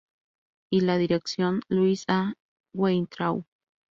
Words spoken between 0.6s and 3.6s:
Y la dirección: Luis A. Weintraub.